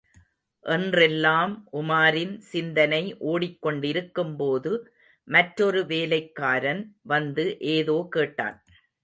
என்றெல்லாம் 0.65 1.51
உமாரின் 1.73 2.39
சிந்தனை 2.47 3.01
ஓடிக் 3.25 3.61
கொண்டிருக்கும்போது, 3.61 4.71
மற்றொரு 5.27 5.85
வேலைக்காரன் 5.85 6.83
வந்து 7.05 7.45
ஏதோ 7.71 8.07
கேட்டான். 8.09 8.59